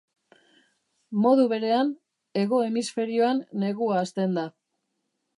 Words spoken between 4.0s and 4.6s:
hasten da.